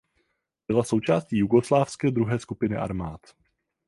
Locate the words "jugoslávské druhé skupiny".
1.37-2.75